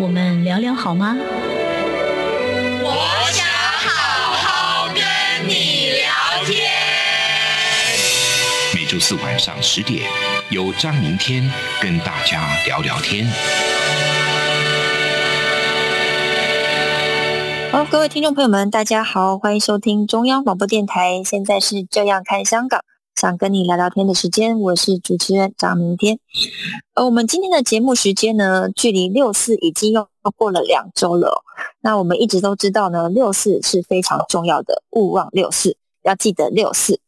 [0.00, 1.14] 我们聊聊好吗？
[2.82, 2.90] 我
[3.32, 6.70] 想好好跟你聊天。
[8.74, 10.08] 每周四晚上十点，
[10.48, 11.52] 由张明天
[11.82, 13.30] 跟大家聊聊天。
[17.70, 21.22] 好，各位听众朋友们，大家好，欢迎收听中央广播电台。
[21.22, 22.80] 现在是这样看香港，
[23.20, 26.18] 想跟你聊聊天的时间，我是主持人张明天。
[26.94, 31.44] 呃，我们今天的节目时间呢，距离六四已经又过了两周了、
[31.82, 36.98] 那我们一直都知道呢，六四是非常重要的，勿忘六四，要记得六四。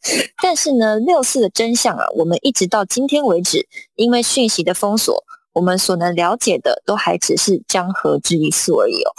[0.43, 5.25] 但是呢，六四的真相啊，我们一直到今天为止，因为讯息的封锁，
[5.55, 9.11] 我们所能了解的都还只是江河之一粟而已哦。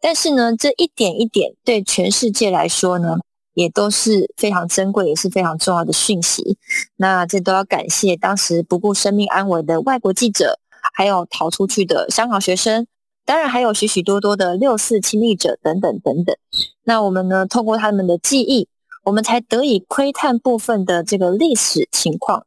[0.00, 3.18] 但是呢，这一点一点对全世界来说呢，
[3.58, 6.56] 也都是非常珍贵，也是非常重要的讯息。
[6.94, 10.60] 那这都要感谢当时不顾生命安危的外国记者，
[10.94, 12.86] 还有逃出去的香港学生，
[13.24, 16.36] 当然还有许许多多的六四亲历者等等等等。
[16.84, 18.68] 那我们呢，通过他们的记忆，
[19.02, 22.46] 我们才得以窥探部分的这个历史情况。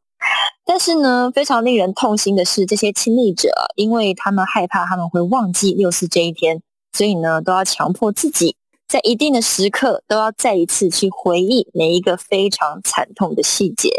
[0.63, 6.61] 但是呢，非常令人痛心的是，这些亲历者，因为他们害怕他们会忘记六四这一天，
[6.93, 8.55] 所以呢，都要强迫自己
[8.92, 13.89] 在一定的时刻都要再一次去回忆每一个非常惨痛的细节。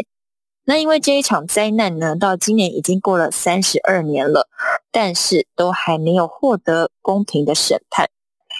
[0.65, 4.47] 那因为这一场灾难呢，到今年已经过了三十二年了，
[4.91, 8.07] 但是都还没有获得公平的审判。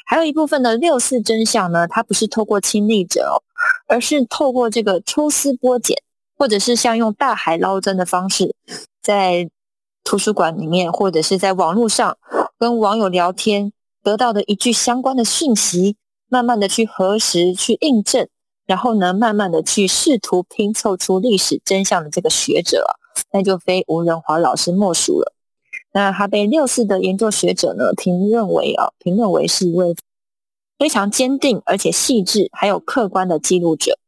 [0.08, 3.38] 还有一部分的六四真相呢，它不是透过亲历者哦，
[3.86, 5.95] 而是透过这个抽丝剥茧，
[6.36, 8.55] 或者是像用大海捞针的方式，
[9.04, 9.48] 在
[10.04, 12.17] 图书馆里面或者是在网络上
[12.58, 15.95] 跟网友聊天，得到的一句相关的讯息，
[16.33, 18.27] 慢慢的去核实、去印证，
[18.66, 22.92] 然后呢，慢慢的去试图拼凑出历史真相的这个学者啊，
[23.32, 25.32] 那就非吴仁华老师莫属了。
[25.92, 29.95] 那他被六四的研究学者呢评认为啊，评论为是一位
[30.80, 33.99] 非常坚定而且细致还有客观的记录者。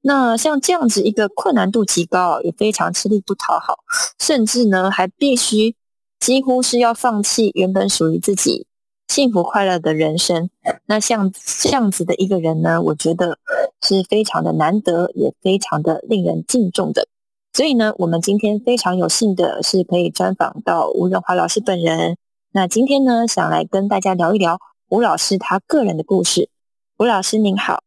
[0.00, 3.80] 那像这样子一个困难度极高啊，也非常吃力不讨好，
[4.18, 5.76] 甚至呢还必须
[6.18, 8.66] 几乎是要放弃原本属于自己
[9.08, 10.48] 幸福快乐的人生。
[10.86, 13.38] 那像这样子的一个人呢，我觉得
[13.82, 17.08] 是非常的难得，也非常的令人敬重的。
[17.52, 22.16] 所以呢，我们今天非常有幸的是可以专访到吴仁华老师本人。
[22.52, 26.50] 那今天呢，想来跟大家聊一聊吴老师他个人的故事。
[26.98, 27.82] 吴老师您好。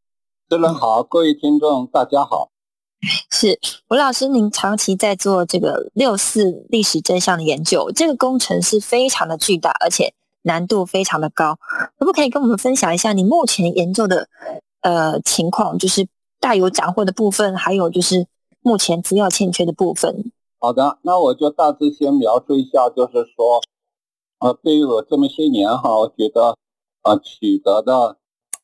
[0.50, 2.50] 主持人好，各位听众大家好。
[3.32, 3.59] 是
[3.90, 11.57] 吴老师，您长期在做这个六四历史真相的研究，这个工程是非常的巨大，而且难度非常的高。
[11.97, 14.28] 可不可以跟我们分享一下你目前研究的
[14.81, 16.07] 呃情况，就是
[16.40, 18.28] 大有斩获的部分，还有就是
[18.62, 20.31] 目前资料欠缺的部分？
[20.59, 23.62] 好的，那我就大致先描述一下，就是说，
[24.40, 26.56] 呃，对于我这么些年哈，我觉得
[27.03, 28.18] 呃取得的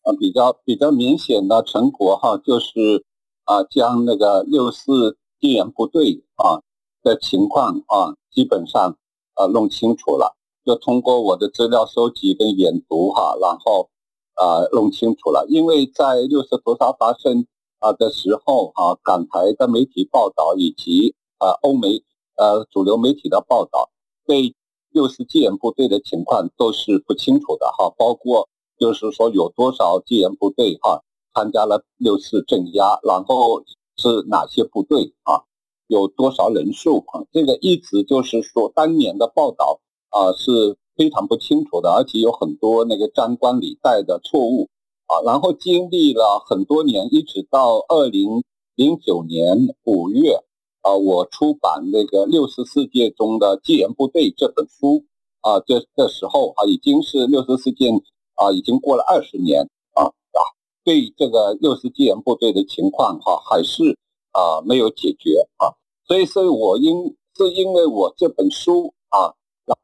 [0.04, 3.04] 呃比较比较明显的成果哈，就是
[3.46, 6.62] 啊、将那个六四戒严部队啊
[7.02, 8.96] 的情况啊基本上
[9.36, 10.37] 呃弄清楚了，
[10.68, 13.90] 就通过我的资料收集跟研读哈，然后
[14.34, 17.48] 啊弄清楚了，因为在六四屠杀发生
[17.80, 22.04] 啊的时候啊，港台的媒体报道以及啊欧美
[22.36, 23.90] 呃主流媒体的报道，
[24.26, 24.54] 对
[24.92, 31.02] 六四戒严部队的情况都是不清楚的哈，包括就是说有多少戒严部队哈
[31.34, 33.64] 参加了六四镇压，然后
[33.96, 35.44] 是哪些部队啊，
[35.88, 39.80] 有多少人数啊，这个一直就是说当年的报道
[40.10, 44.70] 啊是非常不清楚的，而且有很多那个张冠李戴的错误
[45.08, 48.44] 啊，然后经历了很多年，一直到二零
[48.76, 50.44] 零九年五月。
[50.84, 55.04] 啊，我出版那个《六十世界中的戒严部队》这本书
[55.42, 57.94] 啊，这这时候啊，已经是六十事件
[58.36, 60.40] 啊，已经过了二十年啊啊，
[60.86, 63.98] 对这个六十戒严部队的情况哈、还是
[64.32, 65.76] 啊没有解决啊，
[66.08, 69.34] 所以是我因是因为我这本书啊，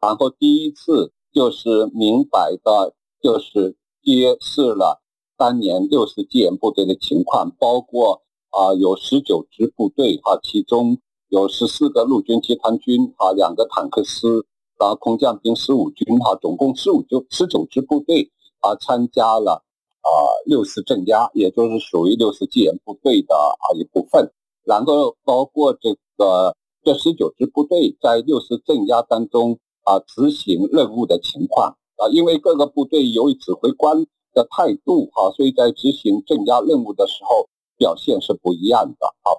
[0.02, 5.02] 然后第一次就是明白的，就是揭示了
[5.38, 8.22] 当年六十纪元部队的情况，包括。
[8.56, 11.00] 啊，有十九支部队哈、其中
[11.30, 14.46] 有十四个陆军集团军哈、两个坦克师，
[14.80, 19.64] 然后空降兵十五军哈、总共十五就十九支部队啊参加了
[20.04, 20.10] 啊
[20.46, 24.32] 六四镇压，也就是属于六四戒严部队的啊一部分。
[24.64, 37.48] 然后包括这个这十九支部队在六四镇压当中啊执行任务的情况啊，因为各个部队由于指挥官的态度哈，所以在执行镇压任务的时候
[37.78, 39.30] 表现是不一样的啊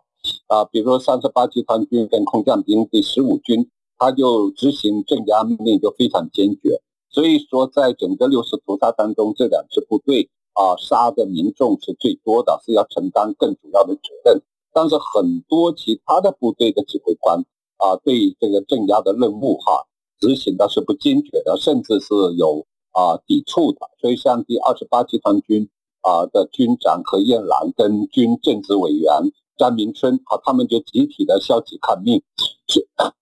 [0.48, 3.68] 啊，比如说三十八集团军跟空降兵第十五军，
[3.98, 6.80] 他就执行镇压命令就非常坚决。
[7.10, 14.42] 所以说，在整个六四屠杀当中，这两支部队啊杀的民众是最多的，是要承担更主要的责任。
[14.72, 17.38] 但是很多其他的部队的指挥官
[17.76, 19.86] 啊，对这个镇压的任务哈
[20.20, 23.80] 执行的是不坚决的，甚至是有啊抵触的。
[24.00, 25.68] 所以像第二十八集团军
[26.02, 29.12] 啊的军长何燕兰跟军政治委员
[29.56, 32.22] 张明春啊，他们就集体的消极抗命。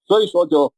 [0.06, 0.72] 所以说就。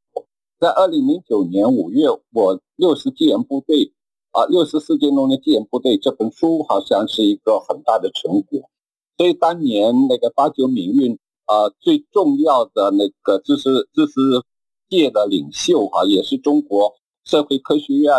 [0.57, 3.91] 在二零零九年五月，我六十戒严部队
[4.31, 8.61] 啊，六十四届农业戒严部队这本书好像是一个很大的成果。
[9.17, 14.13] 所以当年那个八九民运啊，最重要的那个知识知识
[14.95, 16.93] 界的领袖啊，也是中国
[17.25, 18.13] 社会科学院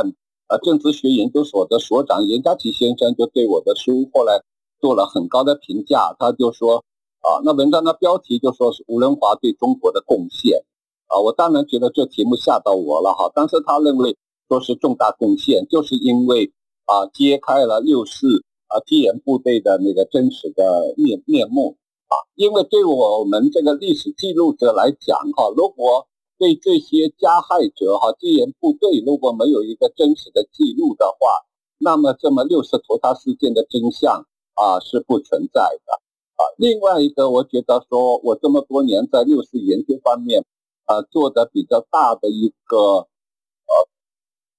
[0.48, 4.42] 啊政治学研究所的所长严家琪先生，就对我的书后来
[4.80, 6.14] 做了很高的评价。
[6.18, 6.84] 他就说
[7.20, 10.62] 啊，那文章的标题就说是吴仁华对中国的贡献。
[11.08, 14.16] 啊，我当然觉得这题目吓到我了哈，但是他认为
[14.48, 16.52] 说是重大贡献，就是因为
[16.84, 18.26] 啊揭开了六四
[18.66, 21.76] 啊戒严部队的那个真实的面面目
[22.08, 26.06] 啊，因为对我们这个历史记录者来讲哈，如果
[26.38, 31.44] 对这些加害者哈戒严部队如果没有一个真实的记录的话，
[31.78, 35.92] 那么这么六四屠杀事件的真相啊是不存在的
[36.36, 36.42] 啊。
[36.58, 40.44] 另外一个，我觉得说我这么多年在六四研究方面。
[40.88, 43.08] 啊，做的比较大的一个呃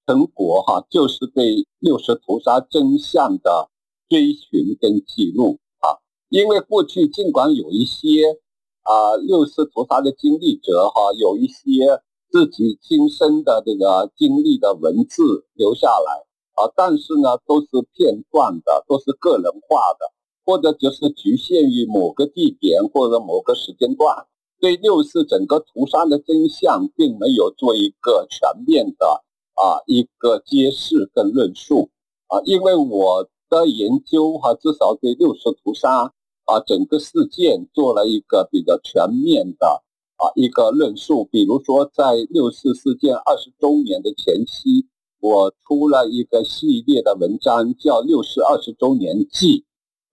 [0.05, 3.69] 成果哈，就是对六四屠杀真相的
[4.09, 6.03] 追寻跟记录啊。
[6.27, 8.41] 因为过去尽管有一些
[8.87, 12.01] 啊六四屠杀的经历者哈，有一些
[12.31, 16.23] 自己亲身的这个经历的文字留下来
[16.55, 20.11] 啊，但是呢，都是片段的，都是个人化的，
[20.45, 24.25] 或者就是局限于某个地点或者某个时间段。
[24.59, 29.05] 对六四整个屠杀的真相，并没有做一个全面的
[29.53, 31.91] 啊一个揭示跟论述
[32.27, 36.11] 啊，因为我的研究哈，至少对六四屠杀
[36.47, 39.83] 啊整个事件做了一个比较全面的
[40.17, 41.23] 啊一个论述。
[41.31, 44.87] 比如说，在六四事件二十周年的前夕，
[45.19, 49.59] 我出了一个系列的文章，叫《六四二十周年记》，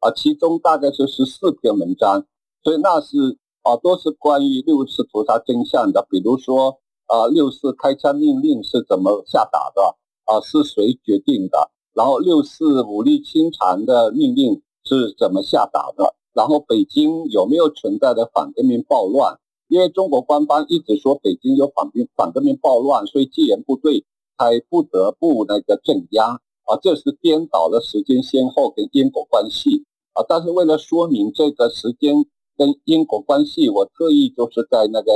[0.00, 2.26] 啊，其中大概是十四篇文章，
[2.62, 3.38] 所以那是。
[3.64, 9.96] 啊，都是关于六四屠杀真相的，比如说啊，六四开枪命令是怎么下达的
[10.26, 10.38] 啊？
[10.42, 11.70] 是谁决定的？
[11.94, 16.14] 然后六四武力清场的命令是怎么下达的？
[16.34, 19.38] 然后北京有没有存在的反革命暴乱？
[19.68, 24.04] 因为中国官方一直说北京有反兵反革命暴乱，所以戒严部队
[24.36, 26.26] 才不得不那个镇压
[26.64, 30.24] 啊，这是颠倒了时间先后跟因果关系啊。
[30.28, 32.26] 但是为了说明这个时间。
[32.56, 35.10] 跟因果关系，我特意就是在那个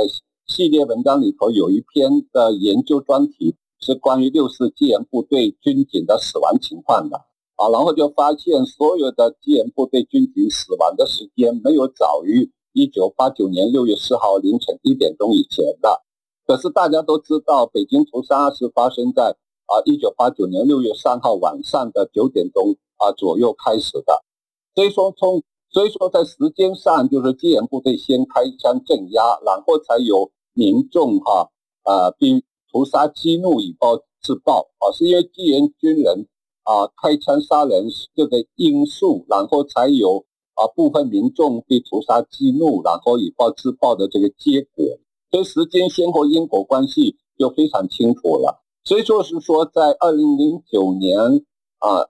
[0.45, 7.17] 系列文章里头有一篇的研究专题，是关于六四戒严部队军警的死亡情况的
[7.59, 16.01] 啊，然后就发现所有的基岩部队军警死亡的时间没有早于一九八九年六月四号凌晨一点钟以前的，
[16.47, 19.35] 可是大家都知道，北京屠杀是发生在
[19.65, 24.23] 啊一九八九年六月三号晚上的九点钟啊左右开始的，
[24.73, 31.51] 所以说从所以说，在时间上，就是戒严部队先开枪镇压，然后才有民众哈
[31.83, 36.25] 啊被屠杀激怒以暴制暴啊，是因为戒严军人
[36.69, 44.85] 啊开枪杀人这个因素，然后才有啊部分民众被屠杀激怒，然后以暴制暴的这个结果。
[45.31, 48.61] 所以时间先后因果关系就非常清楚了。
[48.83, 51.17] 所以说是说，在二零零九年
[51.79, 52.05] 啊。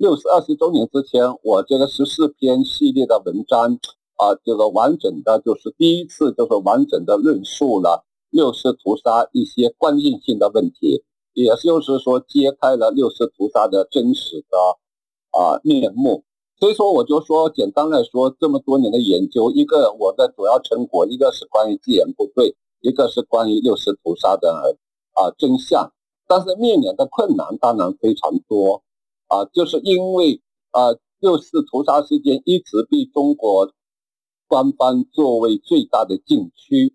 [0.00, 3.78] 六十二十周年之前，我这个十四篇系列的文章
[4.16, 14.58] 啊，这个完整的，就是第一次，就是完整的论述了六四屠杀一些关键性的问题，也就是说揭开了六四屠杀的真实的
[15.38, 16.24] 啊面目。
[16.58, 24.76] 所以说，我就说，简单来说，这么多年的研究，一个我的主要成果，一个是关于戒严部队，一个是关于六四屠杀的
[25.14, 25.90] 啊真相，
[26.28, 28.82] 但是面临的困难当然非常多。
[29.28, 33.72] 啊，就是因为啊，六四屠杀事件一直被中国
[34.46, 36.94] 官方作为最大的禁区，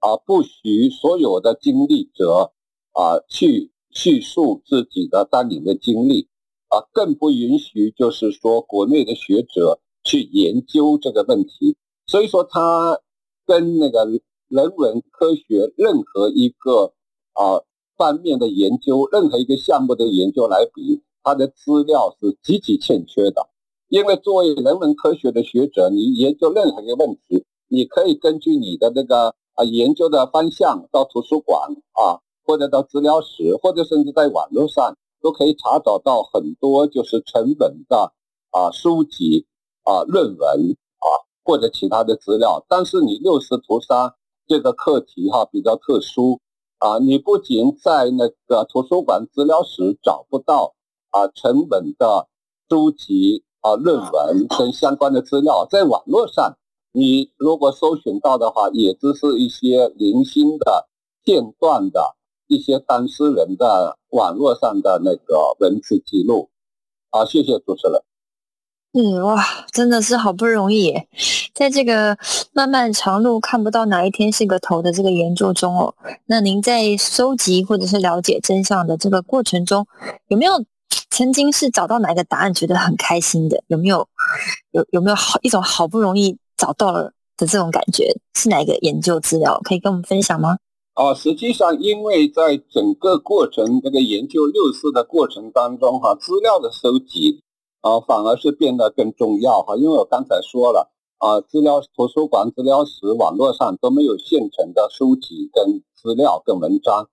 [0.00, 2.52] 啊，不许所有的经历者
[2.92, 6.28] 啊去叙述自己的当年的经历，
[6.68, 11.78] 啊，更不允许就是说国内的学者去研究这个问题。
[12.06, 13.00] 所以说，他
[13.46, 14.04] 跟那个
[14.48, 16.92] 人文科学任何一个
[17.32, 17.64] 啊
[17.96, 23.48] 方面的研究，任何一个项目的研究来比，他的资料是极其欠缺的。
[23.88, 38.12] 因为作为人文科学的学者，你研究任何一个问题，你可以根据你的那个啊研究的方向到图书馆啊，或者到资料室，或者甚至在网络上都可以查找到很多就是成本的
[38.50, 39.46] 啊书籍
[39.82, 41.08] 啊论文啊
[41.44, 42.64] 或者其他的资料。
[42.68, 44.14] 但是你六十屠杀
[44.46, 46.40] 这个课题哈比较特殊
[46.78, 50.74] 啊，你不仅在那个图书馆资料室找不到
[51.10, 52.28] 啊成本的
[52.68, 53.42] 书籍。
[53.62, 56.56] 啊，论文跟相关的资料，在网络上，
[56.92, 60.86] 你如果搜寻到的话，也只是一些零星的
[61.24, 62.14] 片段的
[62.46, 66.50] 一些当事人的网络上的那个文字记录。
[67.10, 68.02] 好，谢谢主持人。
[68.92, 70.94] 嗯，哇，真的是好不容易，
[71.54, 72.16] 在这个
[72.52, 75.94] 漫漫长路看不到哪一天是个头的这个研究中哦，
[76.26, 79.86] 那您在收集或者是了解真相的这个过程中，
[80.28, 80.64] 有没有？
[81.08, 84.06] 曾经是找到哪一个答案觉得很开心的，有没有？
[84.72, 88.14] 有有没有好一种好不容易找到了的这种感觉？
[88.34, 90.58] 是哪一个研究资料可以跟我们分享吗？
[90.96, 97.42] 啊，实际上，因为在整个过程这个研究六四的过程当中，哈，资料的收集
[97.82, 99.76] 啊，反而是变得更重要哈。
[99.76, 107.08] 因为我刚才说了啊，资料图书馆、资料室、网络上都没有现成的书籍跟资料跟文章，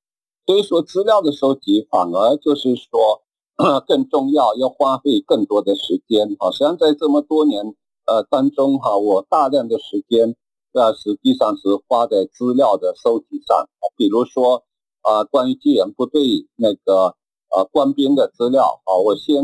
[0.46, 3.22] 所以说资料的收集反而就是说。
[3.86, 6.50] 更重要，要花费更多的时间啊！
[6.50, 7.76] 实际上，在这么多年
[8.08, 10.36] 呃当中哈，我大量的时间
[10.74, 14.64] 那实际上是花在资料的收集上，比如说
[15.02, 17.16] 啊，关于戒严部队那个
[17.56, 19.44] 呃官兵的资料啊，我先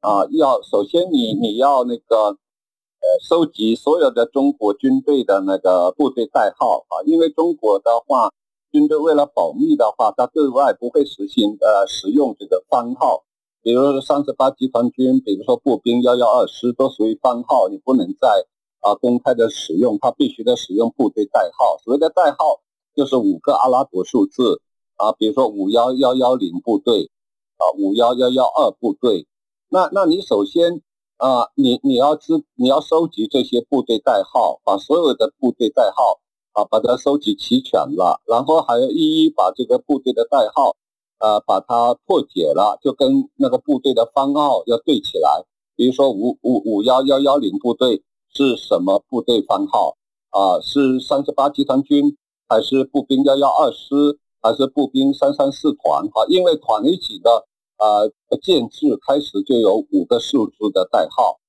[0.00, 8.30] 啊要首先你你要那个呃收集所有的中国军队的那个部队代号啊，因为中国的话，
[8.70, 13.24] 军队为了保密的话，他对外不会实行呃使用这个番号。
[13.62, 18.46] 比如说三十八集团军，比如说步兵幺幺二师，都属于番号，你不能在
[18.80, 21.78] 啊公开的使用，它必须得使用部队代号。
[21.84, 22.60] 所谓的代号
[22.94, 24.60] 就是五个阿拉伯数字
[24.96, 27.10] 啊，比如说五幺幺幺零部队
[27.56, 29.26] 啊，五幺幺幺二部队。
[29.68, 30.82] 那那你首先
[31.16, 36.20] 啊，你你要知你要收集这些部队代号，把所有的部队代号
[36.52, 40.76] 啊把它收集齐全了，然后还要一一把这个部队的代号。
[41.22, 45.44] 呃，把它破解了，就跟那个部队的番号要对起来。
[45.76, 49.96] 比如说五五五幺幺幺零部队是什么部队番号
[50.30, 50.60] 啊？
[50.60, 52.16] 是三十八集团军，
[52.48, 56.08] 还是步兵幺幺二师，还是步兵三三四团？
[56.08, 57.46] 哈，因为团一起的
[57.78, 58.10] 呃
[58.40, 61.40] 建制开始就有五个数字的代号，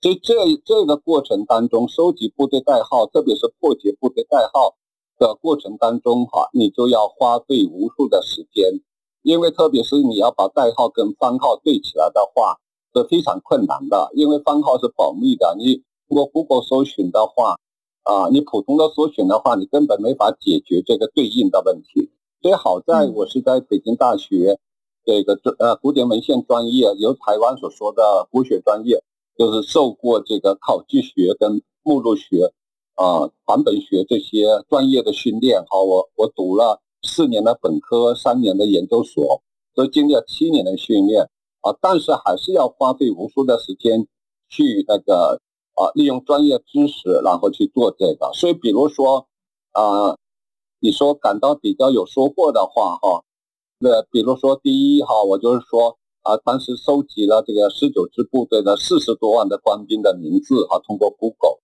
[0.00, 4.76] 所以这这个过程当中收集部队代号，特别是破解部队代号
[5.18, 8.80] 的过程当中，哈，你就要花费无数的时间。
[9.22, 12.56] 因为特别是你要把代号跟番号对起来的话，
[12.94, 14.10] 是非常困难的。
[14.14, 17.54] 因为番号是保密的，你如果 Google 搜寻的话，
[18.02, 22.10] 啊，你普通的搜寻的话，你根本没法解决这个对应的问题。
[22.42, 24.58] 所以好在我是在北京大学
[25.04, 29.00] 这个专呃古典文献专业，由台湾所说的古学专业，
[29.38, 32.52] 就是受过这个考据学跟目录学
[32.96, 35.64] 啊版本学这些专业的训练。
[35.70, 36.82] 好，我我读了。
[37.02, 39.40] 四年的本科，三年的研究所，
[39.74, 41.22] 都经历了七年的训练
[41.62, 44.06] 啊，但是还是要花费无数的时间
[44.50, 45.40] 去那个
[45.80, 48.30] 啊，利用专业知识，然后去做这个。
[48.34, 49.26] 所以，比如说
[49.72, 50.16] 啊，
[50.80, 53.24] 你说感到比较有收获的话哈，
[53.78, 61.60] 那比如说第一哈，我就是说啊，当时收集了这个十九支部队的四十多万的官兵的名字啊，通过 Google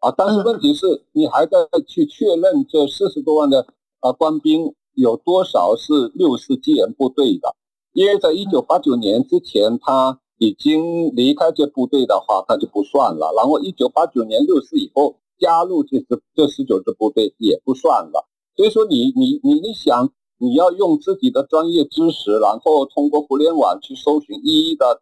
[0.00, 3.66] 啊，但是问题是你还在去确认这四十多万的
[4.00, 4.74] 啊官兵。
[4.94, 7.54] 有多少是六四戒严部队的？
[7.92, 13.32] 因为在一九八九年之前，他已经离开这部队的话，他就不算了。
[13.36, 18.26] 然后一九八九年六四以后加入这支这十九支部队也不算了。
[18.56, 25.00] 所以说，你你你你想，你要用自己的专业知识，然后通过互联网去搜寻，一一的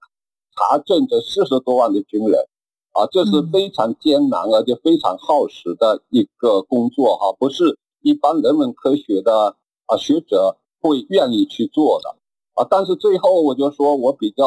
[0.57, 2.47] 查证这四十多万的军人，
[2.93, 9.57] 啊，这是非常艰难而且非常耗时的一个工作哈，不是一般人文科学的。
[9.91, 12.15] 啊，学者会愿意去做的
[12.53, 14.45] 啊，但是最后我就说我比较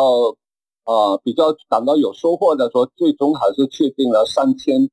[0.83, 4.89] 啊比较感到有收获的，说最终还是确定了三千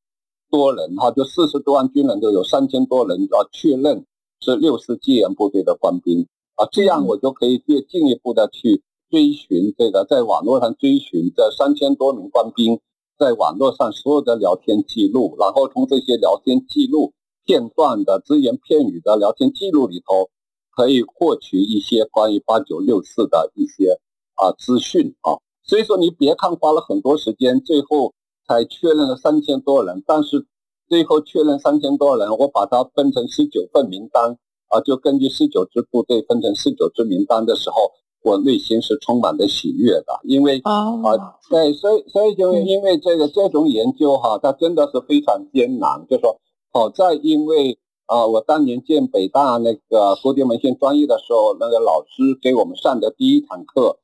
[0.50, 4.04] 多人哈，就四十多万军人就有三千多人啊确认
[4.40, 6.26] 是六四戒严部队的官兵
[6.57, 12.78] 啊，这样我就可以越进一步的去追寻这个，在网络上追寻这三千多名官兵
[13.18, 17.12] 在网络上所有的聊天记录，然后从这些聊天记录
[17.45, 20.30] 片段的只言片语的聊天记录里头，
[20.71, 23.99] 可以获取一些关于八九六四的一些
[24.35, 25.33] 啊资讯啊。
[25.68, 28.14] 所以说，你别看花了很多时间，最后
[28.48, 30.46] 才确认了三千多人，但是
[30.88, 37.92] 最后确认三千多人，我把它分成十九份名单啊，就根据十九支部队分成十九支名单的时候，
[38.25, 40.58] 我内心是充满了喜悦的，因为
[41.04, 46.40] 啊，对，所以所以就因为这个这种研究哈，它真的是非常艰难，就说
[46.72, 53.98] 好在因为啊，我当年建北大那个古典文献专业的时候，那个老师给我们上的第一堂课。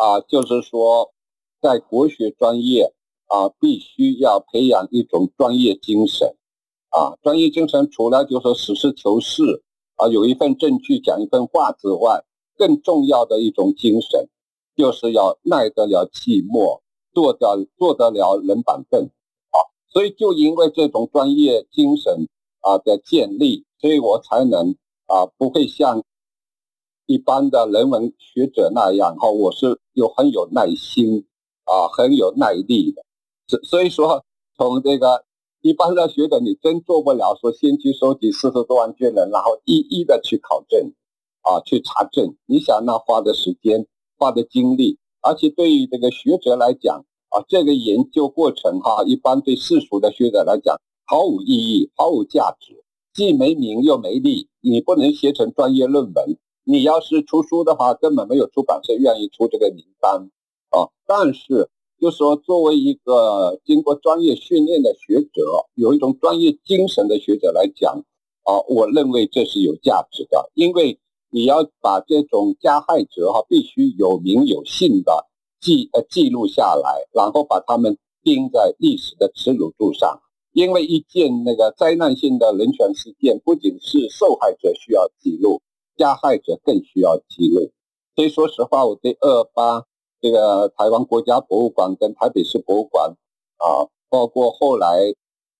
[0.00, 1.12] 啊，就是说，
[1.60, 2.94] 在国学专业
[3.26, 6.26] 啊，必须要培养一种专业精神
[6.88, 7.18] 啊。
[7.22, 9.62] 专业精神除了就是实事求是
[9.96, 12.24] 啊，有一份证据讲一份话之外，
[12.56, 14.26] 更重要的一种精神，
[14.74, 16.80] 就是要耐得了寂寞，
[17.12, 19.04] 坐得坐得了冷板凳
[19.50, 19.60] 啊。
[19.92, 22.26] 所以，就因为这种专业精神
[22.62, 24.74] 啊的建立，所以我才能
[25.08, 26.02] 啊不会像。
[27.10, 31.26] 一般的人文学者那样哈，我是有很有耐心
[31.64, 33.02] 啊，很有耐力的。
[33.48, 34.24] 所所以说，
[34.56, 35.24] 从这个
[35.60, 40.92] 一般的学者，你真做不了说先去收集四十多万卷人，然后一一的去考证
[41.42, 42.36] 啊，去查证。
[42.46, 50.76] 你想那花的时间、花的精力，而且对于这个学者来讲啊，这个研究过程哈，一般对世俗的学者来讲
[51.06, 56.38] 毫无意义、毫无价值，既没名又没利，你不能写成专业论文。
[56.70, 60.30] 你要是出书的话，根本没有出版社愿意出这个名单
[60.70, 60.86] 啊。
[61.04, 61.68] 但是，
[62.00, 65.42] 就说作为一个经过专业训练的学者，
[65.74, 68.04] 有一种专业精神的学者来讲
[68.44, 70.48] 啊，我认为这是有价值的。
[70.54, 71.00] 因为
[71.32, 75.26] 你要把这种加害者哈，必须有名有姓的
[75.60, 80.20] 记呃记录下来，然后把他们钉在历史的耻辱柱上。
[80.52, 85.60] 因为一件那个灾难性的人权事件，不仅是受害者需要记录。
[86.00, 87.70] 加害者更需要记录，
[88.16, 89.84] 所以说实话，我对二二八
[90.18, 93.10] 这个台湾国家博物馆跟台北市博物馆
[93.58, 95.14] 啊，包括后来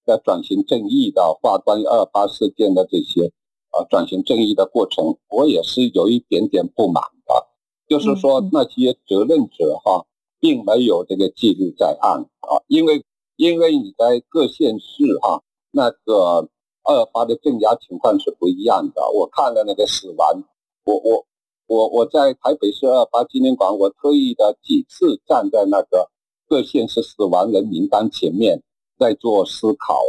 [0.07, 3.27] 的转型正义的话，关于二二八事件的这些
[3.73, 7.47] 啊转型正义的过程，我也是有一点点不满的，
[7.87, 10.07] 就是说那些责任者哈，
[10.41, 13.05] 并没有这个记录在案啊，因为
[13.37, 16.49] 因为你在各县市哈那个。
[16.85, 19.11] 二八的镇压情况是不一样的。
[19.13, 20.43] 我看了那个死亡，
[20.85, 21.27] 我我
[21.67, 26.11] 我我在台北市二八纪念馆，我特意的几次站在那个
[26.49, 28.63] 各县市死亡人名单前面，
[28.99, 30.01] 在做思考，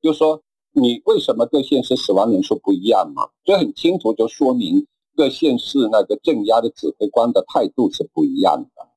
[0.00, 3.30] 就说你为什么各县市死亡人数不一样嘛？
[3.44, 4.86] 这很清楚，就说明
[5.16, 8.88] 各县市那个镇压的指挥官的态度是不一样的。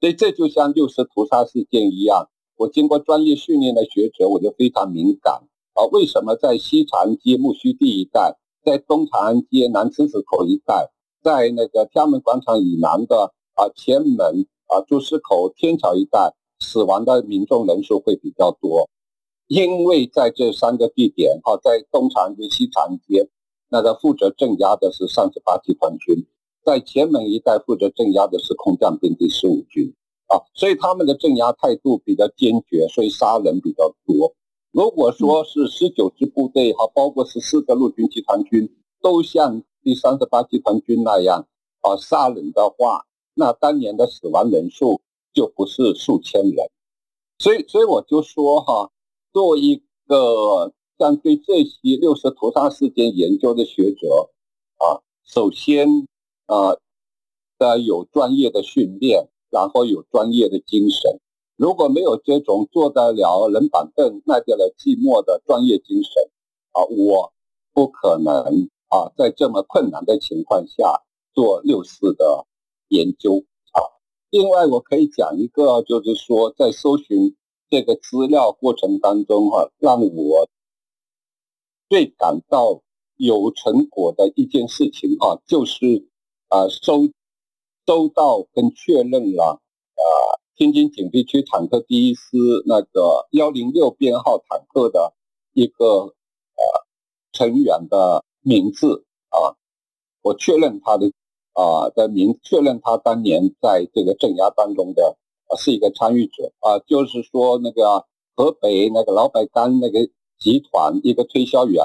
[0.00, 5.42] 所以这就像六四屠杀事件一样，我经过专业训练的学者，我就非常敏感。
[5.80, 10.90] 啊，为什么在西长安街木须地一带，在东长安街南狮子口一带，
[11.22, 18.90] 在那个天安门广场以南的啊前门啊朱市口天桥一带，死亡的民众人数会比较多？
[19.46, 23.30] 因为在这三个地点，哈，在东长安街、西长安街，
[23.70, 26.26] 那个负责镇压的是三十八集团军，
[26.62, 29.94] 在前门一带负责镇压的是空降兵第十五军，
[30.26, 34.34] 啊，所以他们的镇压态度比较坚决，所以杀人比较多。
[34.72, 41.48] 如果说是十九支部队哈，包括十四个陆军集团军，都像第三十八集团军那样
[41.80, 45.00] 啊杀人的话，那当年的死亡人数
[45.32, 46.70] 就不是数千人。
[47.38, 48.92] 所以，所以我就说哈，
[49.32, 54.30] 作为一个像对这些六十屠杀事件研究的学者
[54.76, 55.88] 啊，首先
[56.46, 56.76] 啊，
[57.58, 61.20] 要有专业的训练，然后有专业的精神。
[61.60, 66.30] 如果没有这种坐得了冷板凳、耐得了寂寞的专业精神，
[66.72, 67.34] 啊，我
[67.74, 71.02] 不可能啊，在这么困难的情况下
[71.34, 72.46] 做六四的
[72.88, 73.78] 研究啊。
[74.30, 77.36] 另外，我可以讲一个，就是说，在搜寻
[77.68, 80.48] 这个资料过程当中，哈，让我
[81.90, 82.80] 最感到
[83.16, 86.08] 有成果的一件事情，哈，就是
[86.48, 87.10] 啊，收
[87.86, 89.60] 收到跟确认了，
[89.94, 90.40] 啊。
[90.60, 95.14] 天津警备区坦克第一师那个幺零六编号坦克的
[95.54, 96.12] 一个呃
[97.32, 99.56] 成员的名字啊，
[100.20, 101.10] 我确认他的
[101.54, 108.04] 啊的名，确认他当年在这个镇压当中的啊是一个参与者啊，就是说那个
[108.36, 111.82] 河北那个老百干那个集团一个推销员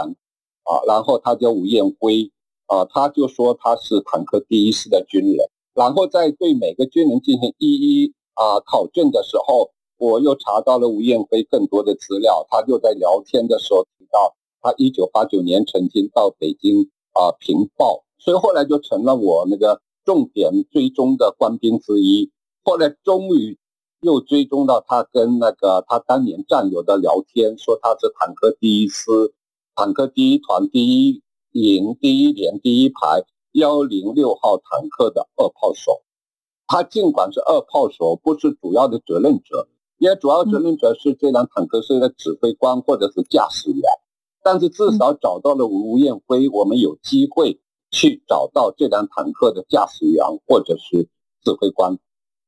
[0.64, 2.30] 啊，然后他叫吴彦辉
[2.66, 12.46] 啊，他就说他是坦克第一师的军人然后再对每个军人进行一一啊考证的时候，我又查到了吴彦辉更多的资料。
[12.50, 22.32] 他就在聊天的时候提到，他一九八九年曾经到北京啊评报，所以后来就成了我那个重点追踪的官兵之一。
[22.64, 23.58] 后来终于
[24.02, 29.10] 又追踪到他跟那个他当年战友的聊天，说他是坦克第一师、
[29.76, 31.22] 坦克第一团第一
[31.52, 33.24] 营第一连第一排。
[33.56, 36.02] 幺零六号坦克的二炮手，
[36.68, 43.82] 他尽管是二炮手，不是主要的责任者，因为主要责任者是这辆坦克车的指挥官或者是驾驶员，
[44.44, 47.60] 但是至少找到了吴彦辉，我们有机会
[47.92, 51.10] 去找到这辆坦克的驾驶员或者是
[51.44, 51.98] 指挥官，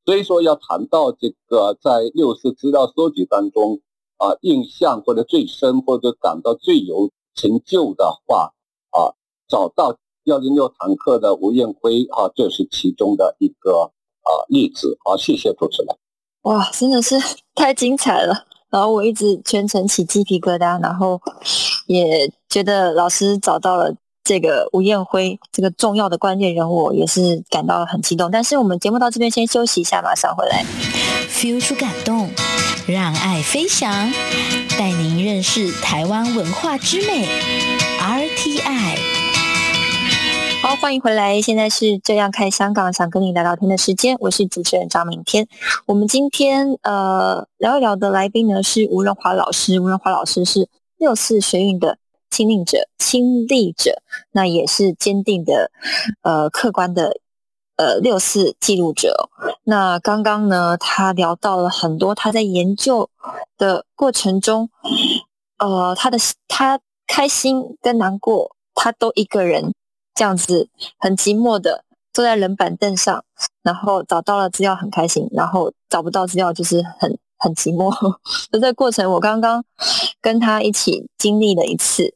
[0.06, 3.82] 所以说要谈到这个在六四资料收集当中
[4.18, 8.54] 啊，印象或者最深或者感到最有成就的话
[8.92, 9.14] 啊，
[9.48, 9.98] 找到。
[10.28, 13.94] 幺零六坦克的吴彦辉啊，这是其中的一个
[14.28, 15.16] 啊例子啊。
[15.18, 15.96] 谢谢主持人。
[16.44, 17.16] 哇，真的是
[17.56, 18.46] 太精彩了！
[18.70, 21.20] 然后我一直全程起鸡皮疙瘩，然后
[21.88, 28.30] 也觉得老师找到了这个吴彦辉这个重要的关键人物，也是感到很激动。
[28.30, 30.66] 但是我们节目到这边先休息一下，马上回来。
[31.30, 32.30] feel 出感动，
[32.88, 34.12] 让爱飞翔，
[34.78, 37.28] 带您认识台湾文化之美。
[38.00, 38.97] RTI。
[40.60, 41.40] 好，欢迎回来。
[41.40, 44.18] 现在是这样看香港，想跟你聊聊天的时间。
[44.20, 45.48] 我是主持人张明天。
[45.86, 49.80] 我们今天呃聊一聊的来宾呢是吴仁华老师。
[49.80, 50.68] 吴仁华老师是
[50.98, 52.00] 六四学运的
[52.32, 55.72] 亲历者，亲历者，那也是坚定的
[56.24, 57.18] 呃客观的
[57.76, 59.30] 呃六四记录者。
[59.64, 63.10] 那刚刚呢，他聊到了很多他在研究
[63.60, 64.70] 的过程中，
[65.60, 66.18] 呃，他的
[66.48, 69.74] 他开心跟难过，他都一个人。
[70.18, 73.24] 这样子很寂寞的坐在冷板凳上，
[73.62, 77.94] 然后找到了资料很开心，然后找不到资料就是很很寂寞。
[78.52, 79.64] 这个过程我刚刚
[80.20, 82.16] 跟他一起经历了一次，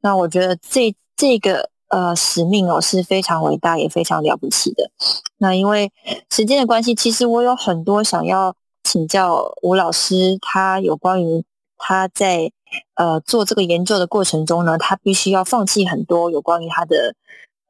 [0.00, 4.90] 那我觉得这这个呃使命哦是非常伟大也非常了不起的。
[5.36, 5.92] 那因为
[6.30, 11.44] 时间的关系，其实我有很多想要请教吴老师，他有关于
[11.76, 12.50] 他在
[12.94, 17.14] 呃做这个研究的过程中呢，他必须要放弃很多有关于他的。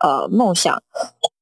[0.05, 0.83] 呃，梦想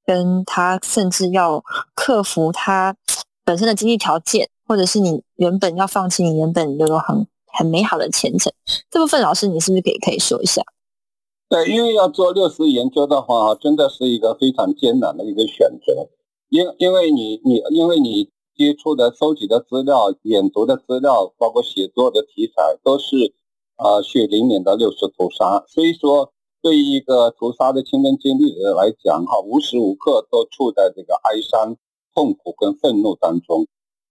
[0.05, 2.95] 跟他甚至要克服他
[3.43, 8.53] 本身的经济条件，或者是你原本要放弃你原本有个很很美好的前程，
[8.91, 10.61] 这部分老师你是不是可以可以说一下？
[11.49, 16.11] 对，因为要做六十研究的话，真的是一个非常艰难的一个选择，
[16.51, 23.33] 因因为你你因为你接触的、收集的资料、研读的资料，包括写作的题材，都是
[23.83, 26.33] 呃血淋淋的六十屠杀，所以说。
[26.63, 31.75] 对于一个屠杀的亲身经历者来讲，哈，无时无刻都处在这个哀伤、
[32.15, 33.67] 痛苦跟愤怒当中，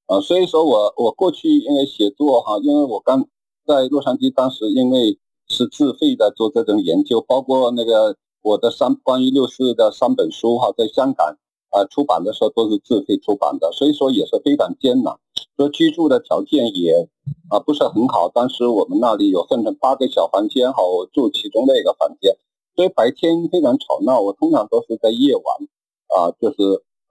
[0.08, 3.28] 啊，所以说我我过去因为写作哈，因为我刚
[3.68, 11.38] 在洛杉矶，当时因为是自费的做这种研究，包括那个我的三关于六四的三本书哈，在香港
[11.70, 15.16] 啊出版的时候都是自费出版的，所以说也是非常艰难，
[15.58, 17.08] 说居住的条件也
[17.50, 22.36] 啊不是很好，当时我们那里有分成八个小房间哈，我住其中的一个房间。
[22.76, 25.44] 所以白天非常吵闹，我通常都是在夜晚
[26.16, 26.58] 啊，就是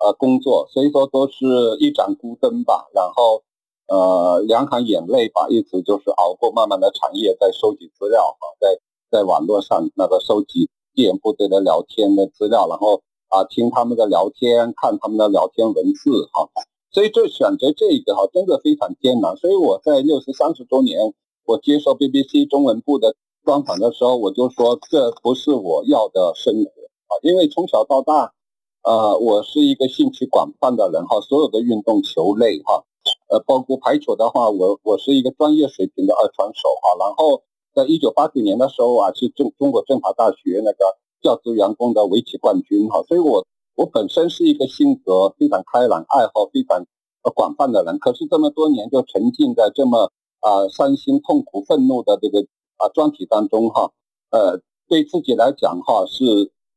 [0.00, 1.44] 呃工作，所以说都是
[1.78, 3.42] 一盏孤灯吧，然后
[3.88, 8.78] 呃两行眼泪吧，一直就是熬过漫漫的长夜，在收集资料哈，在
[9.10, 16.48] 在网络上那个收集戒严部队的聊天的资料，然后啊听他们的聊天，看他们的聊天文字哈，
[16.90, 21.14] 所以这选择这个哈真的非常艰难，所以我在六十三十周年，
[21.44, 23.14] 我接受 BBC 中文部的。
[23.44, 26.70] 专访的时候，我就说这不是我要的生活
[27.06, 28.34] 啊，因为从小到大，
[28.82, 32.84] 呃，我是一个兴趣广泛的人哈，所有的运动球类哈，
[33.30, 37.42] 呃，包括排球的话，我我是一个专业水平的二传手哈，然后
[37.74, 40.84] 在一九八九年的时候啊，是中中国政法大学那个
[41.22, 46.78] 教职员工的围棋冠军哈，所以我我本身是一个性格非常开朗、爱好非常
[47.22, 52.46] 呃广泛的人，可是这么多年就沉浸在这么啊伤心、痛苦、愤怒的这个。
[52.80, 53.90] 啊，专题当中哈，
[54.30, 56.24] 呃，对自己来讲哈是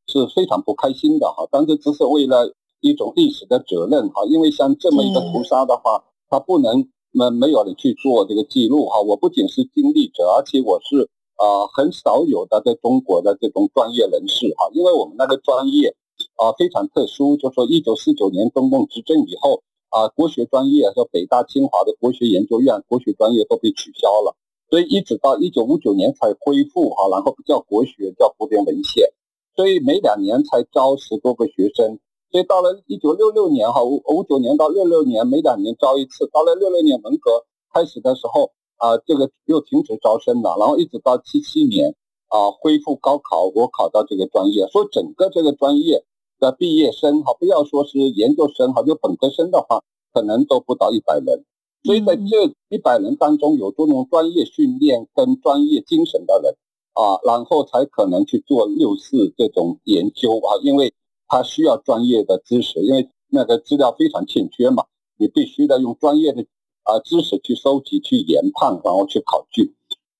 [0.08, 9.00] 是非常不开心的哈，但是只是为了一种历史的责任哈，因为像这么一个屠杀的话，他不能没没有人去做这个记录哈。
[9.00, 11.08] 我不仅是经历者，而且我是
[11.42, 15.96] 啊很少有的在中国的这种专业人士哈，因为我们那个专业
[16.38, 24.38] 啊非常特殊，就说一九四九年中共执政以后啊，国学专业和北大清华的国学研究院国学专业都被取消了。
[24.70, 29.06] 所以一直到一九五九年才恢复哈，然后不叫国学，叫古典文献，
[29.54, 32.00] 所以每两年才招十多个学生，
[32.32, 41.96] 所以到了一九六六年哈五五九年到六六年每两年招一次，到了六六年文革开始的时候啊，这个又停止招生了，然后一直到七七年
[42.28, 46.04] 啊恢复高考，我考到这个专业，所以整个这个专业
[46.40, 51.46] 的毕业生哈，不要说是研究生哈，就本科生的话，可能都不到一百人。
[51.84, 56.56] 所以在这一百人当中，有这种专业训练跟专业精神的人
[56.94, 60.94] 啊，然后才可能去做六四这种研究啊，因为。
[61.34, 64.84] 他需要专业的知识，因为那个资料非常欠缺嘛，
[65.18, 66.46] 你必须得用专业的
[66.92, 69.74] 啊知识去收集、去研判，然后去考据。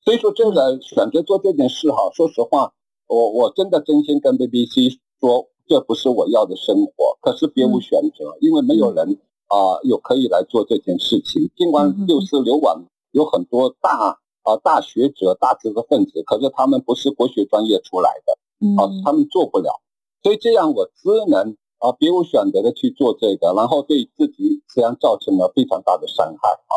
[0.04, 2.74] 所以说，这个选择做这件事哈，说实话，
[3.08, 11.52] 我我真的真心跟 BBC 说，这不是我要的生活，可是别无选择，因为没有人啊有可以来做这件事情。
[11.56, 19.82] 尽管六四流亡有很多大啊大学者、大知识分子，可是他们不是国学专业出来的，啊，他们做不了。
[20.24, 26.74] 所以这样我只能啊别无选择的去做这个，然后对自己实际上造成了非常大的伤害啊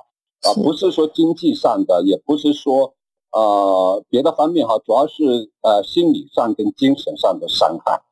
[0.48, 2.94] 啊不是说经济上的，也不是说
[3.32, 8.02] 呃别的方面哈，主要是呃心理上跟精神上的伤害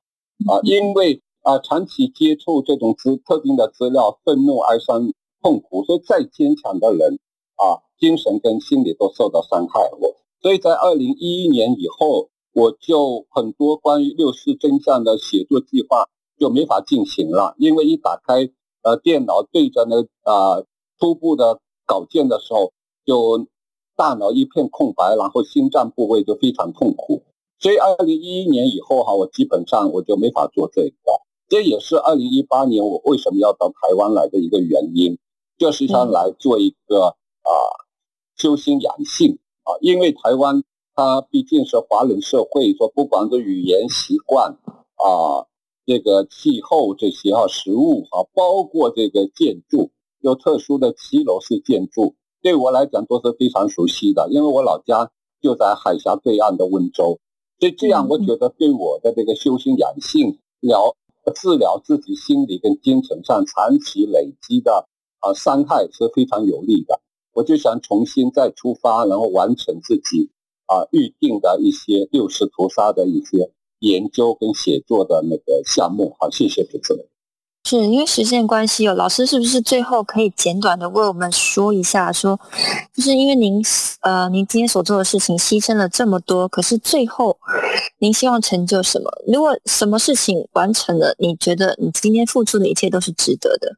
[0.46, 7.18] 啊，因为啊长期接触这种资特定的资料，愤怒、哀伤、痛苦，所以再坚强的人
[7.56, 9.80] 啊精神跟心理都受到伤害。
[9.98, 12.28] 我所以在二零一一年以后。
[12.54, 18.48] 我就很多关于六四真相的写作计划就没法进行了，因为一打开
[18.82, 20.62] 呃电脑对着那啊
[20.98, 22.72] 初步的稿件的时候，
[23.04, 23.46] 就
[23.96, 27.22] 大脑一片空白，然后心脏部位就非常痛苦。
[27.58, 30.96] 所以二零一一年以后哈，我基本上我就没法做这个。
[31.48, 35.18] 这也是二零一八年我为什么要到台湾来的一个原因，
[35.58, 37.06] 就是想来做一个
[37.42, 37.50] 啊
[38.36, 40.62] 修心养性啊，因为台湾。
[40.94, 44.50] 它毕竟是华人社会，说不管是语言习惯
[44.96, 45.48] 啊，
[45.84, 49.90] 这个气候这些啊，食物啊，包括这个建筑，
[50.20, 57.18] 有特殊的骑楼式建筑，对我来讲都是非常熟悉的，因为我老家就在海峡对岸的温州，
[57.58, 60.96] 所以这样我觉得对我的这个修心养性、疗
[61.34, 64.88] 治疗自己心理跟精神上长期累积的
[65.20, 67.00] 啊伤害是非常有利的。
[67.32, 70.30] 我就想重新再出发，然后完成自己。
[70.66, 77.04] 啊，预定的一些六世屠杀的一些研究跟写作的那个项目，好，谢谢主持人。
[77.64, 82.38] 是因为时间关系哦，老师是不是最后可以简短的为我们说一下，说
[82.92, 83.62] 就是因为您
[84.00, 87.36] 呃，您今天所做的事情牺牲了这么多，可是最后
[87.98, 89.10] 您希望成就什么？
[89.32, 93.76] 如果什么事情完成了，你觉得你今天付出的一切都是值得的？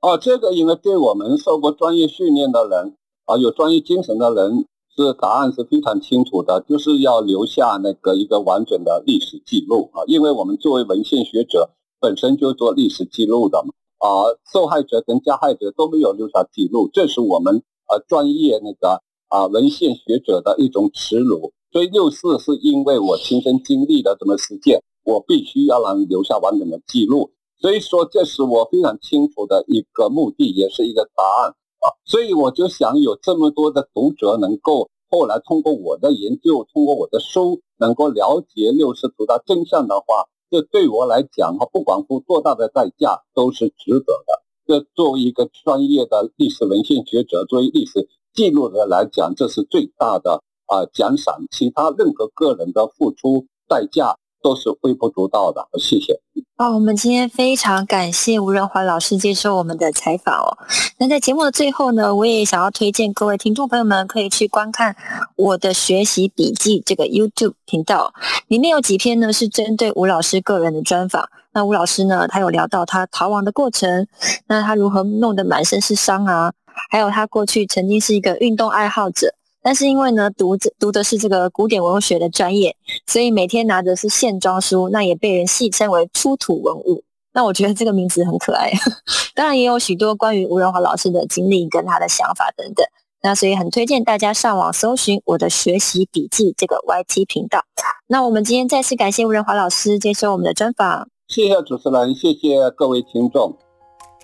[0.00, 4.66] 哦，这个因为对我们受过专业训练的人啊，有专业精神的人。
[5.00, 14.08] 是答案是非常清楚的，就是要留下那个一个完整的历史记录啊，因为我们作为文献学者，本身就做历史记录的嘛啊，
[14.52, 21.52] 受害者跟加害者都没有留下记录，这是我们呃专业那个啊文献学者的一种耻辱。
[21.72, 27.30] 所以六四是因为我亲身经历的这么事件，我必须要让留下完整的记录。
[27.60, 31.54] 所以说，这是我非常清楚的一个目的，也是一个答案。
[31.80, 44.42] 啊，所以我就想有这么多的读者能够后来通过我的研究，通过我的书，能够了解六世图的真相的话，这对我来讲哈，不管付多大的代价都是值得的。
[44.66, 51.40] 这作为一个专业的历史文献学者，作为历史记录的来讲，这是最大的啊奖赏。
[51.50, 54.16] 其他任何个人的付出代价。
[54.42, 56.20] 都是微不足道的，谢谢。
[56.56, 60.58] 好，我们今天非常感谢吴仁华老师接受我们的采访哦。
[60.98, 64.94] 那在节目的最后呢，我也想要推荐各位听众朋友们可以去观看
[65.36, 68.12] 我的学习笔记这个 YouTube 频道，
[68.48, 71.30] 里面有几篇呢是针对吴老师个人的专访。
[71.52, 74.06] 那吴老师呢，他有聊到他逃亡的过程，
[74.46, 76.52] 那他如何弄得满身是伤啊，
[76.90, 79.34] 还有他过去曾经是一个运动爱好者。
[79.62, 87.04] 但是因为呢，读着读的是这个古典文学的专业，所以每天拿的是线装书，那也被人戏称为出土文物。
[87.32, 88.72] 那我觉得这个名字很可爱。
[89.34, 92.84] 当然也有许多关于吴仁华老师的经历跟他的想法等等。
[93.22, 97.62] 那所以很推荐大家上网搜寻我的学习笔记这个 YT 频道。
[98.08, 101.08] 那我们今天再次感谢吴仁华老师接受我们的专访。
[101.28, 103.56] 谢谢主持人，谢谢各位听众。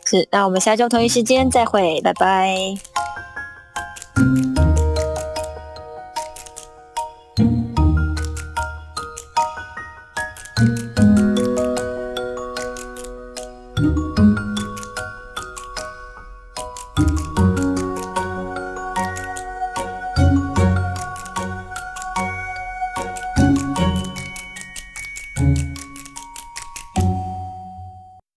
[0.07, 2.57] 是，那我们下周同一时间再会，拜拜。